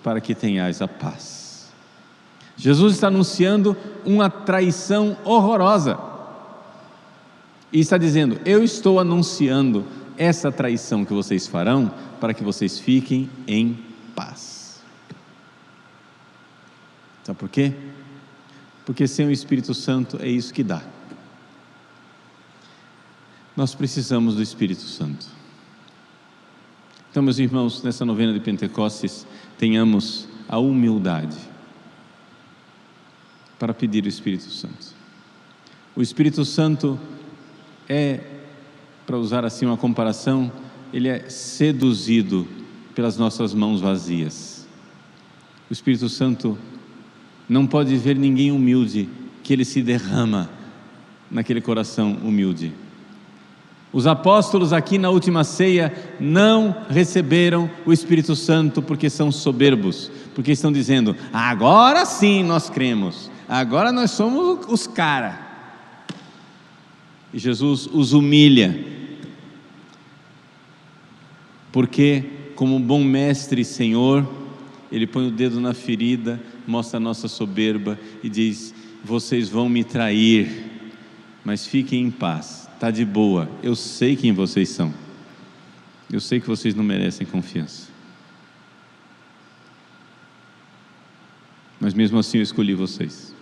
para 0.03 0.23
que 0.23 0.35
tenhais 0.35 0.81
a 0.81 0.89
paz. 0.89 1.71
Jesus 2.57 2.95
está 2.95 3.09
anunciando 3.09 3.77
uma 4.07 4.31
traição 4.31 5.19
horrorosa. 5.23 5.99
E 7.71 7.79
está 7.79 7.99
dizendo: 7.99 8.41
Eu 8.47 8.65
estou 8.65 8.99
anunciando 8.99 9.85
essa 10.17 10.51
traição 10.51 11.05
que 11.05 11.13
vocês 11.13 11.47
farão 11.47 11.93
para 12.19 12.33
que 12.33 12.43
vocês 12.43 12.79
fiquem 12.79 13.29
em 13.47 13.79
paz. 14.17 14.81
Sabe 17.23 17.39
por 17.39 17.51
quê? 17.51 17.75
Porque 18.87 19.07
sem 19.07 19.27
o 19.27 19.31
Espírito 19.31 19.75
Santo 19.75 20.17
é 20.23 20.27
isso 20.27 20.55
que 20.55 20.65
dá. 20.65 20.81
Nós 23.55 23.75
precisamos 23.75 24.37
do 24.37 24.43
Espírito 24.43 24.85
Santo. 24.85 25.40
Então, 27.11 27.23
meus 27.23 27.39
irmãos, 27.41 27.83
nessa 27.83 28.05
novena 28.05 28.33
de 28.33 28.39
Pentecostes, 28.39 29.27
tenhamos 29.59 30.29
a 30.49 30.59
humildade 30.59 31.37
para 33.59 33.75
pedir 33.75 34.05
o 34.05 34.09
Espírito 34.09 34.49
Santo. 34.51 34.95
O 35.97 36.01
Espírito 36.01 36.45
Santo 36.45 36.99
é, 37.89 38.21
para 39.05 39.19
usar 39.19 39.45
assim 39.45 39.67
uma 39.67 39.77
comparação, 39.77 40.53
ele 40.93 41.09
é 41.09 41.29
seduzido 41.29 42.47
pelas 42.95 43.17
nossas 43.17 43.53
mãos 43.53 43.81
vazias. 43.81 44.69
O 45.69 45.73
Espírito 45.73 46.09
Santo 46.09 46.57
não 47.49 47.67
pode 47.67 47.97
ver 47.97 48.17
ninguém 48.17 48.53
humilde 48.53 49.09
que 49.43 49.53
ele 49.53 49.65
se 49.65 49.83
derrama 49.83 50.49
naquele 51.29 51.61
coração 51.61 52.13
humilde. 52.23 52.73
Os 53.93 54.07
apóstolos 54.07 54.73
aqui 54.73 54.99
na 54.99 55.11
última 55.11 55.43
ceia 55.43 55.93
não 56.21 56.75
receberam 56.89 57.69
o 57.85 57.93
Espírito 57.93 58.37
Santo 58.37 58.81
porque 58.81 59.11
são 59.11 59.33
soberbos, 59.33 60.11
porque 60.35 60.53
estão 60.53 60.71
dizendo: 60.71 61.17
agora 61.33 62.07
sim 62.07 62.45
nós 62.45 62.71
cremos, 62.71 63.31
agora 63.49 63.91
nós 63.91 64.13
somos 64.13 64.65
os 64.69 64.87
caras. 64.87 65.35
E 67.33 67.39
Jesus 67.39 67.89
os 67.93 68.13
humilha, 68.13 68.85
porque, 71.73 72.25
como 72.55 72.79
bom 72.79 73.03
mestre 73.03 73.63
e 73.63 73.65
Senhor, 73.65 74.29
Ele 74.91 75.07
põe 75.07 75.27
o 75.27 75.33
dedo 75.33 75.61
na 75.61 75.75
ferida, 75.75 76.41
mostra 76.65 76.99
a 76.99 77.01
nossa 77.01 77.27
soberba 77.27 77.99
e 78.23 78.29
diz: 78.29 78.73
Vocês 79.05 79.49
vão 79.49 79.69
me 79.69 79.83
trair, 79.83 80.71
mas 81.45 81.67
fiquem 81.67 82.05
em 82.05 82.11
paz 82.11 82.70
Está 82.81 82.91
de 82.91 83.05
boa, 83.05 83.47
eu 83.63 83.77
sei 83.77 84.17
quem 84.17 84.33
vocês 84.33 84.71
são. 84.71 84.91
Eu 86.11 86.19
sei 86.19 86.41
que 86.41 86.47
vocês 86.47 86.75
não 86.75 86.83
merecem 86.83 87.27
confiança. 87.27 87.89
Mas 91.79 91.93
mesmo 91.93 92.19
assim 92.19 92.39
eu 92.39 92.43
escolhi 92.43 92.73
vocês. 92.75 93.35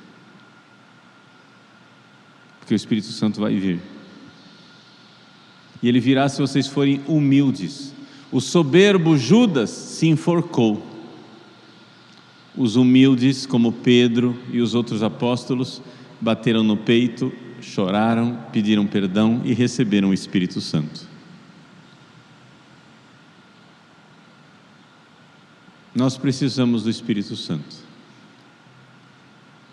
Porque 2.59 2.75
o 2.75 2.77
Espírito 2.77 3.07
Santo 3.13 3.41
vai 3.41 3.55
vir. 3.55 3.81
E 5.81 5.89
ele 5.89 6.01
virá 6.01 6.29
se 6.29 6.41
vocês 6.41 6.67
forem 6.67 7.01
humildes. 7.07 7.95
O 8.33 8.41
soberbo 8.41 9.17
Judas 9.17 9.71
se 9.71 10.09
enforcou. 10.09 10.85
Os 12.57 12.75
humildes, 12.75 13.47
como 13.47 13.71
Pedro 13.71 14.37
e 14.51 14.61
os 14.61 14.75
outros 14.75 15.01
apóstolos, 15.01 15.81
bateram 16.21 16.65
no 16.65 16.77
peito 16.77 17.33
choraram, 17.61 18.39
pediram 18.53 18.87
perdão 18.87 19.43
e 19.45 19.53
receberam 19.53 20.11
o 20.11 20.15
Espírito 20.15 20.61
Santo. 20.61 21.07
Nós 25.95 26.17
precisamos 26.17 26.85
do 26.85 26.91
Espírito 26.91 27.35
Santo. 27.35 27.77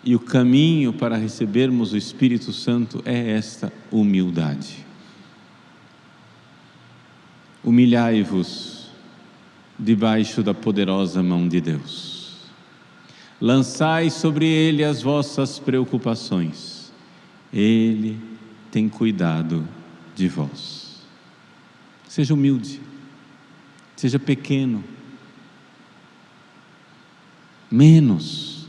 E 0.02 0.14
o 0.14 0.20
caminho 0.20 0.92
para 0.92 1.16
recebermos 1.16 1.92
o 1.92 1.96
Espírito 1.96 2.52
Santo 2.52 3.02
é 3.04 3.32
esta 3.32 3.72
humildade. 3.90 4.84
Humilhai-vos 7.62 8.88
debaixo 9.78 10.42
da 10.42 10.54
poderosa 10.54 11.22
mão 11.22 11.48
de 11.48 11.60
Deus. 11.60 12.36
Lançai 13.40 14.08
sobre 14.10 14.46
ele 14.46 14.82
as 14.82 15.02
vossas 15.02 15.58
preocupações. 15.58 16.75
Ele 17.52 18.18
tem 18.70 18.88
cuidado 18.88 19.66
de 20.14 20.28
vós. 20.28 21.02
Seja 22.08 22.34
humilde, 22.34 22.80
seja 23.94 24.18
pequeno, 24.18 24.82
menos, 27.70 28.66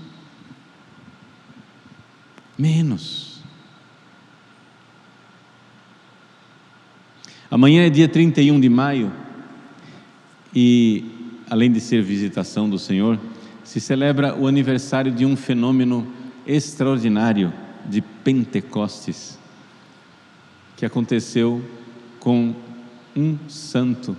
menos. 2.58 3.42
Amanhã 7.50 7.86
é 7.86 7.90
dia 7.90 8.10
31 8.10 8.60
de 8.60 8.68
maio 8.68 9.12
e, 10.54 11.06
além 11.50 11.72
de 11.72 11.80
ser 11.80 12.02
visitação 12.02 12.70
do 12.70 12.78
Senhor, 12.78 13.20
se 13.64 13.80
celebra 13.80 14.36
o 14.36 14.48
aniversário 14.48 15.12
de 15.12 15.26
um 15.26 15.36
fenômeno 15.36 16.08
extraordinário 16.46 17.54
de 17.88 18.02
Pentecostes, 18.02 19.38
que 20.76 20.86
aconteceu 20.86 21.64
com 22.20 22.54
um 23.16 23.38
santo 23.48 24.16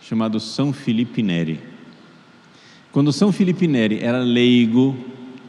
chamado 0.00 0.38
São 0.40 0.72
Filipe 0.72 1.22
Neri. 1.22 1.60
Quando 2.90 3.12
São 3.12 3.32
Filipe 3.32 3.66
Neri 3.66 4.00
era 4.00 4.18
leigo, 4.18 4.96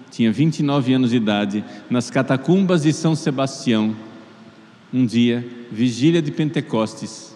tinha 0.10 0.32
29 0.32 0.94
anos 0.94 1.10
de 1.10 1.18
idade, 1.18 1.66
nas 1.90 2.10
catacumbas 2.10 2.84
de 2.84 2.94
São 2.94 3.16
Sebastião, 3.16 3.96
um 4.94 5.06
dia, 5.06 5.46
vigília 5.72 6.22
de 6.22 6.32
Pentecostes, 6.32 7.36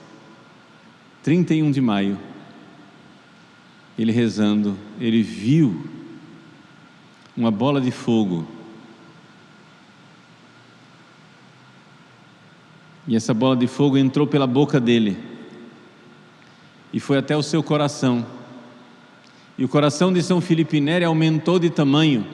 31 1.24 1.72
de 1.72 1.82
maio, 1.82 2.18
ele 3.98 4.12
rezando, 4.12 4.78
ele 5.00 5.24
viu 5.24 5.86
uma 7.36 7.52
bola 7.52 7.82
de 7.82 7.92
fogo. 7.92 8.48
E 13.08 13.16
essa 13.16 13.34
bola 13.34 13.56
de 13.56 13.68
fogo 13.68 13.98
entrou 13.98 14.28
pela 14.28 14.46
boca 14.46 14.80
dele 14.80 15.18
e 16.92 17.00
foi 17.00 17.18
até 17.18 17.36
o 17.36 17.44
seu 17.44 17.62
coração. 17.62 18.26
E 19.58 19.64
o 19.66 19.68
coração 19.68 20.12
de 20.12 20.22
São 20.22 20.40
Filipe 20.40 20.80
Neri 20.80 21.06
aumentou 21.06 21.58
de 21.58 21.70
tamanho, 21.70 22.26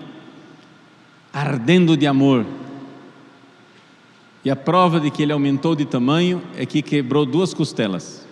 ardendo 1.32 1.96
de 1.96 2.06
amor. 2.06 2.46
E 4.44 4.50
a 4.50 4.56
prova 4.56 5.00
de 5.00 5.10
que 5.10 5.24
ele 5.24 5.32
aumentou 5.32 5.75
de 5.75 5.86
tamanho 5.86 6.42
é 6.58 6.65
que 6.65 6.82
quebrou 6.82 7.25
duas 7.25 7.53
costelas. 7.53 8.23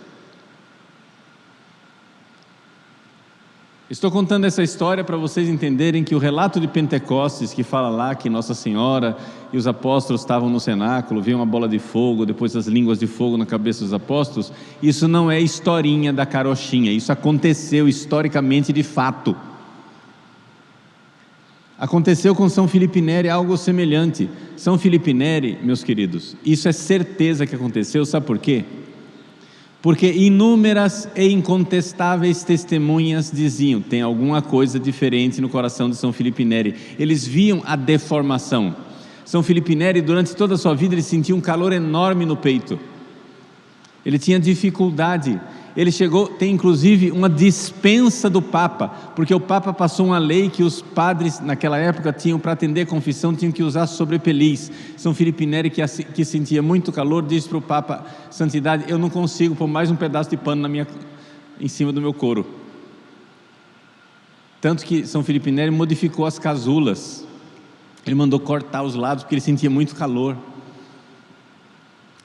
Estou 3.91 4.09
contando 4.09 4.45
essa 4.45 4.63
história 4.63 5.03
para 5.03 5.17
vocês 5.17 5.49
entenderem 5.49 6.01
que 6.01 6.15
o 6.15 6.17
relato 6.17 6.61
de 6.61 6.67
Pentecostes, 6.69 7.53
que 7.53 7.61
fala 7.61 7.89
lá 7.89 8.15
que 8.15 8.29
Nossa 8.29 8.53
Senhora 8.53 9.17
e 9.51 9.57
os 9.57 9.67
apóstolos 9.67 10.21
estavam 10.21 10.49
no 10.49 10.61
cenáculo, 10.61 11.21
viam 11.21 11.41
uma 11.41 11.45
bola 11.45 11.67
de 11.67 11.77
fogo, 11.77 12.25
depois 12.25 12.55
as 12.55 12.67
línguas 12.67 12.97
de 12.97 13.05
fogo 13.05 13.35
na 13.35 13.45
cabeça 13.45 13.83
dos 13.83 13.93
apóstolos, 13.93 14.53
isso 14.81 15.09
não 15.09 15.29
é 15.29 15.41
historinha 15.41 16.13
da 16.13 16.25
carochinha, 16.25 16.89
isso 16.89 17.11
aconteceu 17.11 17.85
historicamente 17.85 18.71
de 18.71 18.81
fato. 18.81 19.35
Aconteceu 21.77 22.33
com 22.33 22.47
São 22.47 22.69
Filipe 22.69 23.01
Neri 23.01 23.27
algo 23.27 23.57
semelhante. 23.57 24.29
São 24.55 24.79
Filipe 24.79 25.13
Neri, 25.13 25.59
meus 25.61 25.83
queridos, 25.83 26.37
isso 26.45 26.69
é 26.69 26.71
certeza 26.71 27.45
que 27.45 27.55
aconteceu, 27.55 28.05
sabe 28.05 28.25
por 28.25 28.37
quê? 28.37 28.63
Porque 29.81 30.11
inúmeras 30.11 31.09
e 31.15 31.31
incontestáveis 31.31 32.43
testemunhas 32.43 33.31
diziam: 33.31 33.81
tem 33.81 34.01
alguma 34.01 34.41
coisa 34.41 34.79
diferente 34.79 35.41
no 35.41 35.49
coração 35.49 35.89
de 35.89 35.95
São 35.95 36.13
Filipe 36.13 36.45
Neri. 36.45 36.75
Eles 36.99 37.25
viam 37.25 37.63
a 37.65 37.75
deformação. 37.75 38.75
São 39.25 39.41
Filipe 39.41 39.75
Neri, 39.75 40.01
durante 40.01 40.35
toda 40.35 40.55
a 40.55 40.57
sua 40.57 40.75
vida, 40.75 40.93
ele 40.93 41.01
sentia 41.01 41.35
um 41.35 41.41
calor 41.41 41.73
enorme 41.73 42.25
no 42.25 42.35
peito. 42.35 42.77
Ele 44.05 44.19
tinha 44.19 44.39
dificuldade 44.39 45.39
ele 45.75 45.91
chegou, 45.91 46.27
tem 46.27 46.53
inclusive 46.53 47.11
uma 47.11 47.29
dispensa 47.29 48.29
do 48.29 48.41
Papa, 48.41 48.89
porque 49.15 49.33
o 49.33 49.39
Papa 49.39 49.71
passou 49.71 50.07
uma 50.07 50.17
lei 50.17 50.49
que 50.49 50.63
os 50.63 50.81
padres 50.81 51.39
naquela 51.39 51.77
época 51.77 52.11
tinham 52.11 52.37
para 52.37 52.51
atender 52.51 52.81
a 52.81 52.85
confissão, 52.85 53.33
tinham 53.33 53.51
que 53.51 53.63
usar 53.63 53.87
sobrepeliz. 53.87 54.71
São 54.97 55.13
Filipe 55.13 55.45
Neri, 55.45 55.69
que, 55.69 55.81
que 55.87 56.25
sentia 56.25 56.61
muito 56.61 56.91
calor, 56.91 57.23
disse 57.23 57.47
para 57.47 57.57
o 57.57 57.61
Papa, 57.61 58.05
Santidade, 58.29 58.85
eu 58.87 58.97
não 58.97 59.09
consigo 59.09 59.55
pôr 59.55 59.67
mais 59.67 59.89
um 59.89 59.95
pedaço 59.95 60.29
de 60.29 60.37
pano 60.37 60.61
na 60.61 60.67
minha, 60.67 60.85
em 61.59 61.67
cima 61.67 61.93
do 61.93 62.01
meu 62.01 62.13
couro. 62.13 62.45
Tanto 64.59 64.85
que 64.85 65.07
São 65.07 65.23
Filipe 65.23 65.51
Neri 65.51 65.71
modificou 65.71 66.25
as 66.25 66.37
casulas, 66.37 67.25
ele 68.05 68.15
mandou 68.15 68.39
cortar 68.39 68.83
os 68.83 68.93
lados, 68.93 69.23
porque 69.23 69.35
ele 69.35 69.41
sentia 69.41 69.69
muito 69.69 69.95
calor. 69.95 70.35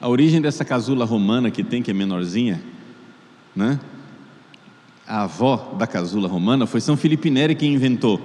A 0.01 0.09
origem 0.09 0.41
dessa 0.41 0.65
casula 0.65 1.05
romana 1.05 1.51
que 1.51 1.63
tem, 1.63 1.83
que 1.83 1.91
é 1.91 1.95
menorzinha, 1.95 2.61
né? 3.57 3.81
A 5.07 5.23
avó 5.23 5.75
da 5.79 5.87
casula 5.87 6.29
romana 6.29 6.67
foi 6.67 6.81
São 6.81 6.97
Filipe 6.97 7.31
Neri 7.31 7.55
quem 7.55 7.73
inventou. 7.73 8.21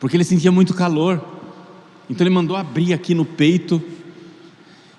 Porque 0.00 0.16
ele 0.16 0.24
sentia 0.24 0.50
muito 0.50 0.74
calor. 0.74 1.22
Então 2.10 2.26
ele 2.26 2.34
mandou 2.34 2.56
abrir 2.56 2.92
aqui 2.92 3.14
no 3.14 3.24
peito 3.24 3.80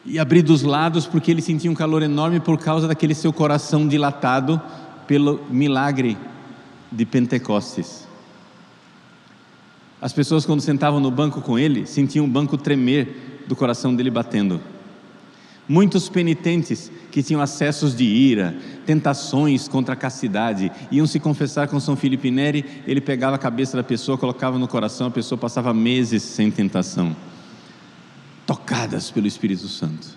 e 0.06 0.18
abrir 0.18 0.44
dos 0.44 0.62
lados, 0.62 1.06
porque 1.06 1.32
ele 1.32 1.42
sentia 1.42 1.70
um 1.70 1.76
calor 1.76 2.02
enorme 2.02 2.40
por 2.40 2.58
causa 2.58 2.88
daquele 2.88 3.14
seu 3.14 3.34
coração 3.34 3.88
dilatado 3.88 4.62
pelo 5.08 5.44
milagre 5.50 6.18
de 6.92 7.06
Pentecostes. 7.06 8.08
As 10.02 10.14
pessoas, 10.14 10.46
quando 10.46 10.62
sentavam 10.62 11.00
no 11.00 11.10
banco 11.10 11.42
com 11.42 11.58
ele, 11.58 11.86
sentiam 11.88 12.26
o 12.26 12.28
banco 12.28 12.58
tremer 12.58 13.44
do 13.48 13.56
coração 13.56 13.96
dele 13.96 14.12
batendo. 14.12 14.62
Muitos 15.68 16.08
penitentes 16.10 16.92
que 17.12 17.24
tinham 17.24 17.42
acessos 17.42 17.96
de 17.96 18.04
ira, 18.04 18.56
tentações 18.86 19.68
contra 19.68 19.94
a 19.94 19.98
castidade, 19.98 20.72
iam 20.92 21.08
se 21.08 21.20
confessar 21.20 21.68
com 21.68 21.80
São 21.80 21.96
Filipe 21.96 22.30
Neri, 22.30 22.64
ele 22.86 23.02
pegava 23.02 23.36
a 23.36 23.40
cabeça 23.40 23.76
da 23.76 23.84
pessoa, 23.84 24.18
colocava 24.18 24.60
no 24.60 24.68
coração, 24.68 25.08
a 25.08 25.12
pessoa 25.12 25.38
passava 25.38 25.74
meses 25.74 26.22
sem 26.22 26.52
tentação, 26.52 27.16
tocadas 28.46 29.10
pelo 29.10 29.26
Espírito 29.26 29.68
Santo, 29.68 30.08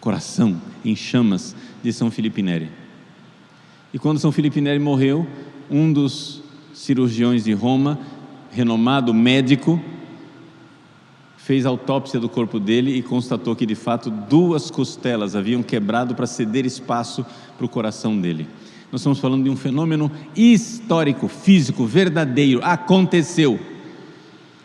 coração 0.00 0.60
em 0.82 0.96
chamas 0.96 1.54
de 1.82 1.92
São 1.92 2.10
Filipe 2.10 2.40
Neri. 2.40 2.70
E 3.92 3.98
quando 3.98 4.18
São 4.18 4.32
Filipe 4.32 4.60
Neri 4.60 4.78
morreu, 4.78 5.26
um 5.70 5.92
dos 5.92 6.42
cirurgiões 6.72 7.44
de 7.44 7.52
Roma, 7.52 7.98
renomado 8.50 9.12
médico, 9.12 9.80
fez 11.44 11.66
autópsia 11.66 12.18
do 12.18 12.26
corpo 12.26 12.58
dele 12.58 12.96
e 12.96 13.02
constatou 13.02 13.54
que 13.54 13.66
de 13.66 13.74
fato 13.74 14.08
duas 14.08 14.70
costelas 14.70 15.36
haviam 15.36 15.62
quebrado 15.62 16.14
para 16.14 16.26
ceder 16.26 16.64
espaço 16.64 17.24
para 17.58 17.66
o 17.66 17.68
coração 17.68 18.18
dele. 18.18 18.46
Nós 18.90 19.02
estamos 19.02 19.18
falando 19.18 19.44
de 19.44 19.50
um 19.50 19.56
fenômeno 19.56 20.10
histórico, 20.34 21.28
físico, 21.28 21.84
verdadeiro, 21.84 22.60
aconteceu. 22.62 23.60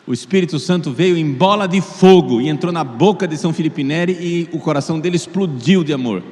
O 0.08 0.14
Espírito 0.14 0.58
Santo 0.58 0.90
veio 0.90 1.18
em 1.18 1.34
bola 1.34 1.68
de 1.68 1.82
fogo 1.82 2.40
e 2.40 2.48
entrou 2.48 2.72
na 2.72 2.86
boca 2.86 3.28
de 3.28 3.36
São 3.36 3.52
Filipe 3.52 3.84
Neri 3.84 4.14
e 4.14 4.50
o 4.54 4.60
coração 4.60 5.02
dele 5.02 5.18
explodiu 5.18 5.84
de 5.84 5.92
amor. 5.92 6.24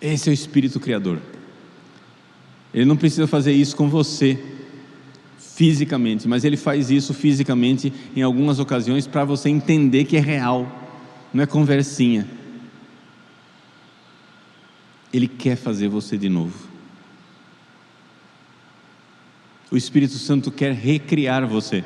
Esse 0.00 0.28
é 0.28 0.30
o 0.30 0.34
Espírito 0.34 0.78
Criador. 0.78 1.18
Ele 2.72 2.84
não 2.84 2.96
precisa 2.96 3.26
fazer 3.26 3.52
isso 3.52 3.74
com 3.74 3.88
você, 3.88 4.38
fisicamente, 5.54 6.26
mas 6.26 6.44
ele 6.44 6.56
faz 6.56 6.90
isso 6.90 7.12
fisicamente 7.12 7.92
em 8.16 8.22
algumas 8.22 8.58
ocasiões 8.58 9.06
para 9.06 9.24
você 9.24 9.48
entender 9.48 10.04
que 10.04 10.16
é 10.16 10.20
real, 10.20 10.66
não 11.32 11.42
é 11.42 11.46
conversinha. 11.46 12.26
Ele 15.12 15.28
quer 15.28 15.56
fazer 15.56 15.88
você 15.88 16.16
de 16.16 16.28
novo. 16.28 16.54
O 19.70 19.76
Espírito 19.76 20.14
Santo 20.14 20.50
quer 20.50 20.72
recriar 20.72 21.46
você. 21.46 21.84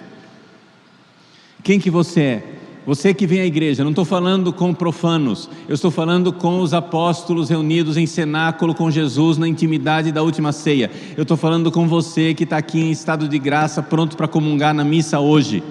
Quem 1.62 1.80
que 1.80 1.90
você 1.90 2.20
é? 2.20 2.55
Você 2.86 3.12
que 3.12 3.26
vem 3.26 3.40
à 3.40 3.44
igreja, 3.44 3.82
não 3.82 3.90
estou 3.90 4.04
falando 4.04 4.52
com 4.52 4.72
profanos, 4.72 5.50
eu 5.68 5.74
estou 5.74 5.90
falando 5.90 6.32
com 6.32 6.60
os 6.60 6.72
apóstolos 6.72 7.50
reunidos 7.50 7.96
em 7.96 8.06
cenáculo 8.06 8.76
com 8.76 8.88
Jesus 8.92 9.36
na 9.36 9.48
intimidade 9.48 10.12
da 10.12 10.22
última 10.22 10.52
ceia. 10.52 10.88
Eu 11.16 11.22
estou 11.22 11.36
falando 11.36 11.72
com 11.72 11.88
você 11.88 12.32
que 12.32 12.44
está 12.44 12.58
aqui 12.58 12.78
em 12.78 12.92
estado 12.92 13.28
de 13.28 13.40
graça, 13.40 13.82
pronto 13.82 14.16
para 14.16 14.28
comungar 14.28 14.72
na 14.72 14.84
missa 14.84 15.18
hoje. 15.18 15.64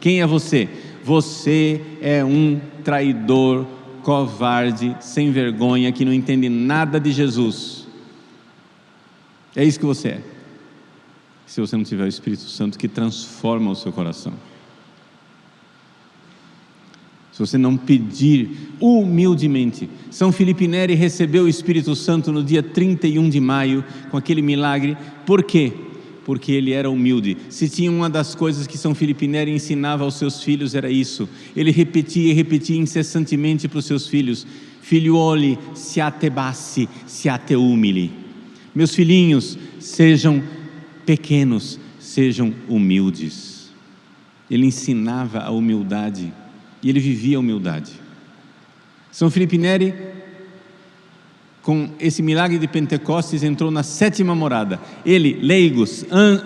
Quem 0.00 0.20
é 0.20 0.26
você? 0.26 0.68
Você 1.02 1.80
é 2.00 2.24
um 2.24 2.60
traidor 2.84 3.66
covarde, 4.04 4.96
sem 5.00 5.32
vergonha, 5.32 5.90
que 5.90 6.04
não 6.04 6.12
entende 6.12 6.48
nada 6.48 7.00
de 7.00 7.10
Jesus. 7.10 7.88
É 9.56 9.64
isso 9.64 9.80
que 9.80 9.86
você 9.86 10.08
é. 10.08 10.20
Se 11.44 11.60
você 11.60 11.76
não 11.76 11.82
tiver 11.82 12.04
o 12.04 12.08
Espírito 12.08 12.42
Santo 12.42 12.78
que 12.78 12.86
transforma 12.86 13.72
o 13.72 13.74
seu 13.74 13.90
coração. 13.90 14.51
Se 17.32 17.38
você 17.38 17.56
não 17.56 17.76
pedir 17.76 18.50
humildemente. 18.78 19.88
São 20.10 20.30
Filipe 20.30 20.68
Neri 20.68 20.94
recebeu 20.94 21.44
o 21.44 21.48
Espírito 21.48 21.96
Santo 21.96 22.30
no 22.30 22.44
dia 22.44 22.62
31 22.62 23.28
de 23.30 23.40
maio, 23.40 23.82
com 24.10 24.16
aquele 24.18 24.42
milagre. 24.42 24.96
Por 25.24 25.42
quê? 25.42 25.72
porque 26.24 26.52
ele 26.52 26.72
era 26.72 26.88
humilde. 26.88 27.36
Se 27.48 27.68
tinha 27.68 27.90
uma 27.90 28.08
das 28.08 28.34
coisas 28.34 28.66
que 28.66 28.78
São 28.78 28.94
Filipe 28.94 29.26
Neri 29.26 29.50
ensinava 29.50 30.04
aos 30.04 30.14
seus 30.14 30.42
filhos 30.42 30.74
era 30.74 30.90
isso. 30.90 31.28
Ele 31.56 31.70
repetia 31.70 32.30
e 32.30 32.34
repetia 32.34 32.76
incessantemente 32.76 33.68
para 33.68 33.78
os 33.78 33.84
seus 33.84 34.06
filhos: 34.06 34.46
Figliuoli, 34.80 35.58
siate 35.74 36.30
bassi, 36.30 36.88
siate 37.06 37.56
umili. 37.56 38.12
Meus 38.74 38.94
filhinhos, 38.94 39.58
sejam 39.78 40.42
pequenos, 41.04 41.78
sejam 41.98 42.54
humildes. 42.68 43.70
Ele 44.50 44.66
ensinava 44.66 45.40
a 45.40 45.50
humildade 45.50 46.32
e 46.82 46.88
ele 46.88 47.00
vivia 47.00 47.36
a 47.36 47.40
humildade. 47.40 47.92
São 49.10 49.30
Filipe 49.30 49.58
Neri 49.58 49.94
com 51.62 51.90
esse 52.00 52.22
milagre 52.22 52.58
de 52.58 52.66
Pentecostes, 52.66 53.42
entrou 53.42 53.70
na 53.70 53.84
sétima 53.84 54.34
morada. 54.34 54.80
Ele, 55.06 55.38
leigos, 55.40 56.04
an, 56.10 56.42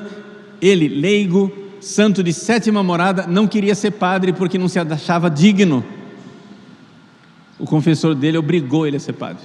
ele, 0.61 0.89
leigo, 0.89 1.51
santo 1.81 2.23
de 2.23 2.33
sétima 2.33 2.83
morada, 2.83 3.27
não 3.27 3.49
queria 3.49 3.75
ser 3.75 3.93
padre 3.93 4.33
porque 4.33 4.59
não 4.59 4.69
se 4.69 4.79
achava 4.79 5.31
digno. 5.31 5.83
O 7.59 7.65
confessor 7.65 8.15
dele 8.15 8.37
obrigou 8.37 8.87
ele 8.87 8.99
a 8.99 9.01
ser 9.01 9.15
padre. 9.15 9.43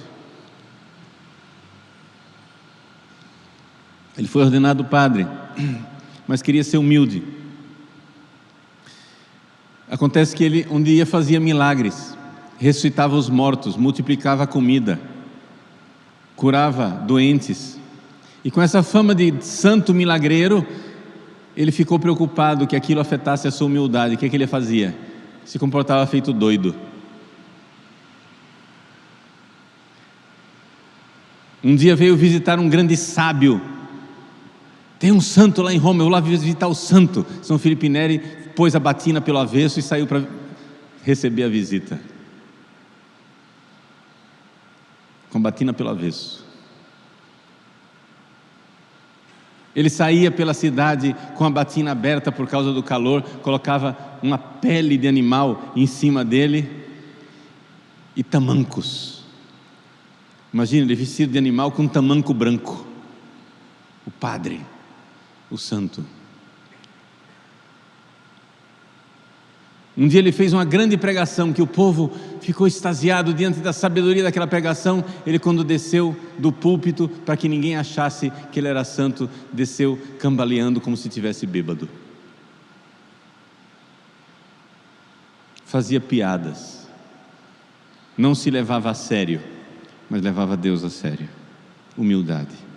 Ele 4.18 4.28
foi 4.28 4.42
ordenado 4.42 4.84
padre, 4.84 5.26
mas 6.28 6.42
queria 6.42 6.62
ser 6.62 6.76
humilde. 6.76 7.22
Acontece 9.92 10.34
que 10.34 10.42
ele 10.42 10.66
um 10.68 10.82
dia 10.82 11.06
fazia 11.06 11.38
milagres, 11.38 12.18
ressuscitava 12.58 13.14
os 13.14 13.30
mortos, 13.30 13.76
multiplicava 13.76 14.42
a 14.42 14.46
comida 14.48 14.98
curava 16.42 16.88
doentes. 16.88 17.78
E 18.44 18.50
com 18.50 18.60
essa 18.60 18.82
fama 18.82 19.14
de 19.14 19.32
santo 19.44 19.94
milagreiro, 19.94 20.66
ele 21.56 21.70
ficou 21.70 22.00
preocupado 22.00 22.66
que 22.66 22.74
aquilo 22.74 23.00
afetasse 23.00 23.46
a 23.46 23.50
sua 23.52 23.68
humildade. 23.68 24.16
O 24.16 24.18
que, 24.18 24.26
é 24.26 24.28
que 24.28 24.34
ele 24.34 24.48
fazia? 24.48 24.92
Se 25.44 25.56
comportava 25.56 26.04
feito 26.04 26.32
doido. 26.32 26.74
Um 31.62 31.76
dia 31.76 31.94
veio 31.94 32.16
visitar 32.16 32.58
um 32.58 32.68
grande 32.68 32.96
sábio. 32.96 33.62
Tem 34.98 35.12
um 35.12 35.20
santo 35.20 35.62
lá 35.62 35.72
em 35.72 35.78
Roma, 35.78 36.00
eu 36.00 36.06
vou 36.06 36.12
lá 36.12 36.18
visitar 36.18 36.66
o 36.66 36.74
santo. 36.74 37.24
São 37.40 37.56
Filipe 37.56 37.88
Neri 37.88 38.20
pôs 38.54 38.74
a 38.74 38.80
batina 38.80 39.20
pelo 39.20 39.38
avesso 39.38 39.78
e 39.78 39.82
saiu 39.82 40.06
para 40.06 40.22
receber 41.04 41.44
a 41.44 41.48
visita. 41.48 42.12
com 45.32 45.40
batina 45.40 45.72
pelo 45.72 45.88
avesso. 45.88 46.44
Ele 49.74 49.88
saía 49.88 50.30
pela 50.30 50.52
cidade 50.52 51.16
com 51.34 51.46
a 51.46 51.50
batina 51.50 51.92
aberta 51.92 52.30
por 52.30 52.46
causa 52.46 52.72
do 52.74 52.82
calor, 52.82 53.22
colocava 53.42 53.96
uma 54.22 54.36
pele 54.36 54.98
de 54.98 55.08
animal 55.08 55.72
em 55.74 55.86
cima 55.86 56.22
dele 56.22 56.68
e 58.14 58.22
tamancos. 58.22 59.24
Imagina 60.52 60.84
ele 60.84 60.94
vestido 60.94 61.32
de 61.32 61.38
animal 61.38 61.72
com 61.72 61.84
um 61.84 61.88
tamanco 61.88 62.34
branco. 62.34 62.86
O 64.06 64.10
padre, 64.10 64.60
o 65.50 65.56
santo. 65.56 66.04
Um 69.96 70.08
dia 70.08 70.20
ele 70.20 70.32
fez 70.32 70.54
uma 70.54 70.64
grande 70.64 70.96
pregação 70.96 71.52
que 71.52 71.60
o 71.60 71.66
povo 71.66 72.10
ficou 72.40 72.66
extasiado 72.66 73.34
diante 73.34 73.60
da 73.60 73.72
sabedoria 73.72 74.22
daquela 74.22 74.46
pregação. 74.46 75.04
Ele, 75.26 75.38
quando 75.38 75.62
desceu 75.62 76.16
do 76.38 76.50
púlpito, 76.50 77.08
para 77.08 77.36
que 77.36 77.48
ninguém 77.48 77.76
achasse 77.76 78.32
que 78.50 78.58
ele 78.58 78.68
era 78.68 78.84
santo, 78.84 79.28
desceu 79.52 79.98
cambaleando 80.18 80.80
como 80.80 80.96
se 80.96 81.10
tivesse 81.10 81.46
bêbado. 81.46 81.88
Fazia 85.66 86.00
piadas, 86.00 86.88
não 88.16 88.34
se 88.34 88.50
levava 88.50 88.90
a 88.90 88.94
sério, 88.94 89.40
mas 90.08 90.22
levava 90.22 90.56
Deus 90.56 90.84
a 90.84 90.90
sério. 90.90 91.28
Humildade. 91.96 92.71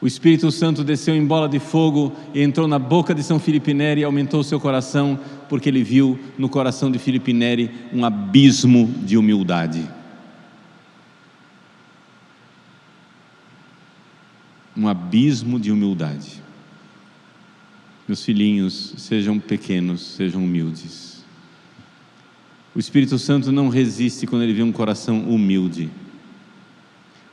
O 0.00 0.06
Espírito 0.06 0.50
Santo 0.50 0.82
desceu 0.82 1.14
em 1.14 1.26
bola 1.26 1.46
de 1.46 1.58
fogo 1.58 2.16
e 2.32 2.40
entrou 2.40 2.66
na 2.66 2.78
boca 2.78 3.14
de 3.14 3.22
São 3.22 3.38
Filipe 3.38 3.74
Neri 3.74 4.00
e 4.00 4.04
aumentou 4.04 4.42
seu 4.42 4.58
coração, 4.58 5.20
porque 5.46 5.68
ele 5.68 5.82
viu 5.82 6.18
no 6.38 6.48
coração 6.48 6.90
de 6.90 6.98
Filipe 6.98 7.34
Neri 7.34 7.70
um 7.92 8.02
abismo 8.04 8.86
de 9.04 9.18
humildade. 9.18 9.86
Um 14.74 14.88
abismo 14.88 15.60
de 15.60 15.70
humildade. 15.70 16.42
Meus 18.08 18.24
filhinhos, 18.24 18.94
sejam 18.96 19.38
pequenos, 19.38 20.00
sejam 20.00 20.42
humildes. 20.42 21.22
O 22.74 22.78
Espírito 22.78 23.18
Santo 23.18 23.52
não 23.52 23.68
resiste 23.68 24.26
quando 24.26 24.42
ele 24.42 24.54
vê 24.54 24.62
um 24.62 24.72
coração 24.72 25.20
humilde. 25.28 25.90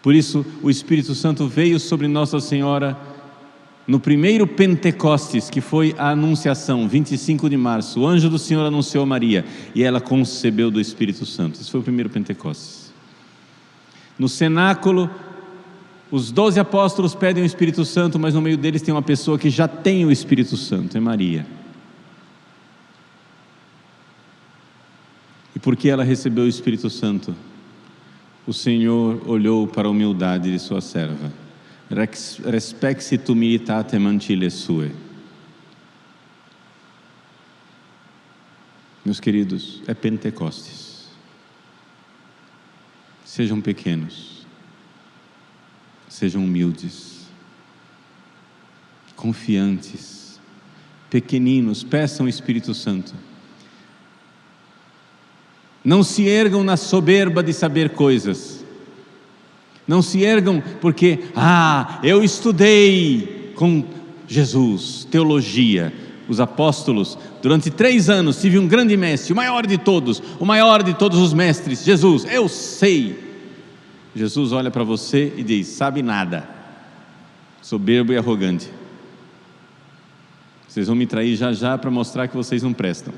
Por 0.08 0.16
isso, 0.16 0.46
o 0.64 0.70
Espírito 0.70 1.14
Santo 1.14 1.50
veio 1.50 1.78
sobre 1.82 2.08
Nossa 2.08 2.40
Senhora 2.40 2.98
no 3.86 4.00
primeiro 4.00 4.48
Pentecostes, 4.48 5.50
que 5.50 5.60
foi 5.60 5.94
a 5.98 6.12
Anunciação, 6.12 6.88
25 6.88 7.50
de 7.50 7.58
março. 7.58 8.00
O 8.00 8.08
anjo 8.08 8.30
do 8.30 8.40
Senhor 8.40 8.66
anunciou 8.66 9.04
a 9.04 9.06
Maria 9.06 9.44
e 9.76 9.84
ela 9.84 10.00
concebeu 10.00 10.72
do 10.72 10.80
Espírito 10.80 11.26
Santo. 11.26 11.60
Esse 11.60 11.70
foi 11.70 11.82
o 11.82 11.84
primeiro 11.84 12.10
Pentecostes. 12.10 12.94
No 14.18 14.30
cenáculo, 14.30 15.10
os 16.10 16.32
doze 16.32 16.58
apóstolos 16.58 17.14
pedem 17.14 17.44
o 17.44 17.46
Espírito 17.46 17.84
Santo, 17.84 18.18
mas 18.18 18.34
no 18.34 18.42
meio 18.42 18.58
deles 18.58 18.82
tem 18.82 18.94
uma 18.94 19.02
pessoa 19.02 19.38
que 19.38 19.50
já 19.50 19.68
tem 19.68 20.06
o 20.06 20.12
Espírito 20.12 20.56
Santo, 20.56 20.96
é 20.96 21.02
Maria. 21.02 21.46
E 25.54 25.60
por 25.60 25.76
que 25.76 25.90
ela 25.90 26.06
recebeu 26.06 26.46
o 26.46 26.48
Espírito 26.48 26.90
Santo? 26.90 27.36
O 28.48 28.54
Senhor 28.54 29.30
olhou 29.30 29.68
para 29.68 29.90
a 29.90 29.92
humildade 29.92 30.50
de 30.50 30.58
sua 30.58 30.80
serva. 30.80 31.34
Respexit 32.46 33.30
humilitate 33.30 34.00
mantile 34.00 34.50
sue. 34.50 34.92
Meus 39.04 39.20
queridos, 39.20 39.84
é 39.86 39.94
Pentecostes. 39.94 41.10
Sejam 43.26 43.62
pequenos, 43.62 44.48
sejam 46.10 46.44
humildes, 46.44 47.28
confiantes, 49.16 50.40
pequeninos, 51.10 51.84
peçam 51.84 52.26
o 52.26 52.30
Espírito 52.30 52.74
Santo. 52.74 53.14
Não 55.88 56.04
se 56.04 56.28
ergam 56.28 56.66
na 56.66 56.76
soberba 56.76 57.42
de 57.42 57.54
saber 57.54 57.92
coisas. 57.92 58.62
Não 59.88 60.02
se 60.02 60.22
ergam 60.22 60.62
porque, 60.82 61.20
ah, 61.34 62.02
eu 62.04 62.22
estudei 62.26 63.54
com 63.56 63.86
Jesus, 64.28 65.08
teologia. 65.10 65.94
Os 66.28 66.42
apóstolos, 66.42 67.18
durante 67.42 67.72
três 67.72 68.10
anos, 68.10 68.42
tive 68.42 68.60
um 68.60 68.68
grande 68.68 68.98
mestre, 68.98 69.32
o 69.32 69.36
maior 69.38 69.66
de 69.66 69.78
todos, 69.78 70.22
o 70.38 70.46
maior 70.46 70.84
de 70.84 70.94
todos 70.94 71.20
os 71.20 71.34
mestres, 71.34 71.86
Jesus, 71.86 72.26
eu 72.26 72.50
sei. 72.50 73.18
Jesus 74.14 74.52
olha 74.52 74.70
para 74.70 74.84
você 74.84 75.32
e 75.38 75.42
diz: 75.42 75.68
sabe 75.68 76.02
nada, 76.02 76.50
soberbo 77.62 78.12
e 78.12 78.18
arrogante. 78.18 78.70
Vocês 80.68 80.88
vão 80.88 80.98
me 80.98 81.08
trair 81.08 81.38
já 81.38 81.54
já 81.54 81.78
para 81.78 81.90
mostrar 81.90 82.28
que 82.28 82.36
vocês 82.36 82.62
não 82.62 82.74
prestam. 82.74 83.14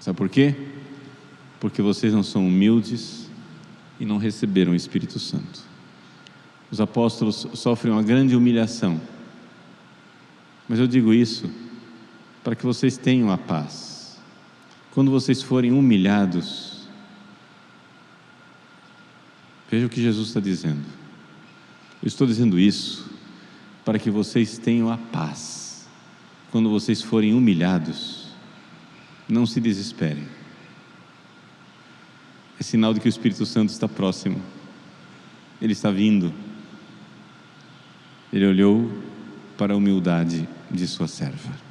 Sabe 0.00 0.16
por 0.16 0.30
quê? 0.30 0.54
Porque 1.60 1.80
vocês 1.80 2.12
não 2.12 2.22
são 2.22 2.46
humildes 2.46 3.30
e 3.98 4.04
não 4.04 4.18
receberam 4.18 4.72
o 4.72 4.76
Espírito 4.76 5.18
Santo. 5.18 5.60
Os 6.70 6.80
apóstolos 6.80 7.46
sofrem 7.54 7.92
uma 7.92 8.02
grande 8.02 8.36
humilhação, 8.36 9.00
mas 10.68 10.78
eu 10.78 10.86
digo 10.86 11.14
isso 11.14 11.50
para 12.42 12.54
que 12.54 12.64
vocês 12.64 12.96
tenham 12.96 13.30
a 13.30 13.38
paz. 13.38 14.18
Quando 14.92 15.10
vocês 15.10 15.42
forem 15.42 15.72
humilhados, 15.72 16.88
veja 19.70 19.86
o 19.86 19.88
que 19.90 20.02
Jesus 20.02 20.28
está 20.28 20.40
dizendo. 20.40 20.84
Eu 22.02 22.08
estou 22.08 22.26
dizendo 22.26 22.58
isso 22.58 23.10
para 23.84 23.98
que 23.98 24.10
vocês 24.10 24.58
tenham 24.58 24.90
a 24.90 24.96
paz. 24.96 25.86
Quando 26.50 26.70
vocês 26.70 27.02
forem 27.02 27.34
humilhados, 27.34 28.28
não 29.28 29.46
se 29.46 29.60
desesperem 29.60 30.35
é 32.58 32.62
sinal 32.62 32.94
de 32.94 33.00
que 33.00 33.08
o 33.08 33.10
Espírito 33.10 33.44
Santo 33.44 33.70
está 33.70 33.88
próximo. 33.88 34.40
Ele 35.60 35.72
está 35.72 35.90
vindo. 35.90 36.32
Ele 38.32 38.46
olhou 38.46 38.90
para 39.56 39.74
a 39.74 39.76
humildade 39.76 40.48
de 40.70 40.86
sua 40.86 41.08
serva. 41.08 41.65